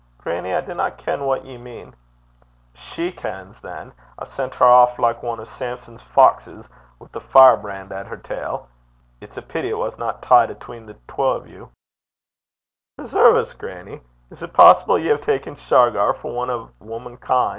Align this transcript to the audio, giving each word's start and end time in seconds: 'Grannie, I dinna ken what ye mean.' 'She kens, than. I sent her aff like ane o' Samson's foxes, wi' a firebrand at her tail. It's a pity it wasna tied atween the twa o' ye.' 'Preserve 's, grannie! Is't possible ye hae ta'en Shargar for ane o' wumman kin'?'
'Grannie, 0.17 0.51
I 0.51 0.61
dinna 0.61 0.89
ken 0.89 1.25
what 1.25 1.45
ye 1.45 1.59
mean.' 1.59 1.93
'She 2.73 3.11
kens, 3.11 3.61
than. 3.61 3.91
I 4.17 4.23
sent 4.23 4.55
her 4.55 4.65
aff 4.65 4.97
like 4.97 5.23
ane 5.23 5.39
o' 5.39 5.43
Samson's 5.43 6.01
foxes, 6.01 6.67
wi' 6.99 7.07
a 7.13 7.19
firebrand 7.19 7.91
at 7.91 8.07
her 8.07 8.17
tail. 8.17 8.67
It's 9.19 9.37
a 9.37 9.43
pity 9.43 9.69
it 9.69 9.77
wasna 9.77 10.17
tied 10.19 10.49
atween 10.49 10.87
the 10.87 10.95
twa 11.07 11.41
o' 11.41 11.43
ye.' 11.43 11.67
'Preserve 12.97 13.45
's, 13.45 13.53
grannie! 13.53 14.01
Is't 14.31 14.53
possible 14.53 14.97
ye 14.97 15.15
hae 15.15 15.37
ta'en 15.37 15.53
Shargar 15.55 16.15
for 16.15 16.43
ane 16.45 16.49
o' 16.49 16.71
wumman 16.81 17.17
kin'?' 17.23 17.49